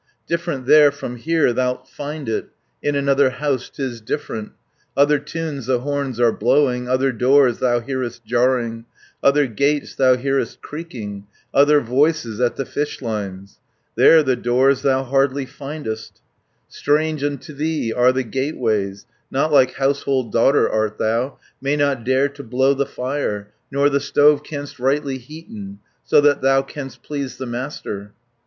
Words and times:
Different 0.25 0.65
there 0.65 0.91
from 0.91 1.17
here 1.17 1.53
thou'lt 1.53 1.87
find 1.87 2.27
it 2.27 2.49
In 2.81 2.95
another 2.95 3.29
house 3.29 3.69
'tis 3.69 4.01
different; 4.01 4.53
100 4.95 5.03
Other 5.03 5.19
tunes 5.19 5.67
the 5.67 5.81
horns 5.81 6.19
are 6.19 6.31
blowing, 6.31 6.89
Other 6.89 7.11
doors 7.11 7.59
thou 7.59 7.81
hearest 7.81 8.25
jarring, 8.25 8.85
Other 9.21 9.45
gates 9.45 9.93
thou 9.93 10.17
hearest 10.17 10.59
creaking, 10.59 11.27
Other 11.53 11.81
voices 11.81 12.41
at 12.41 12.55
the 12.55 12.65
fishlines. 12.65 13.59
"There 13.93 14.23
the 14.23 14.35
doors 14.35 14.81
thou 14.81 15.03
hardly 15.03 15.45
findest, 15.45 16.21
Strange 16.67 17.23
unto 17.23 17.53
thee 17.53 17.93
are 17.93 18.11
the 18.11 18.23
gateways, 18.23 19.05
Not 19.29 19.53
like 19.53 19.75
household 19.75 20.31
daughter 20.31 20.67
art 20.67 20.97
thou, 20.97 21.37
May 21.61 21.75
not 21.75 22.03
dare 22.03 22.27
to 22.27 22.41
blow 22.41 22.73
the 22.73 22.87
fire, 22.87 23.51
Nor 23.69 23.87
the 23.87 23.99
stove 23.99 24.43
canst 24.43 24.79
rightly 24.79 25.19
heaten, 25.19 25.77
So 26.03 26.19
that 26.21 26.41
thou 26.41 26.63
canst 26.63 27.03
please 27.03 27.37
the 27.37 27.45
master. 27.45 28.13